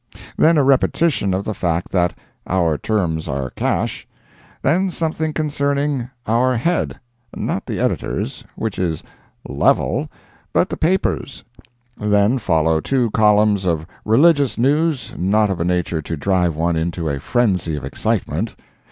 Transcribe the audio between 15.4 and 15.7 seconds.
of a